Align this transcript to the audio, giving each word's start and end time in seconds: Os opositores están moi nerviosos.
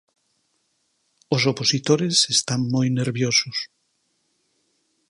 Os 1.35 1.43
opositores 1.51 2.15
están 2.35 2.61
moi 2.73 2.87
nerviosos. 2.99 3.57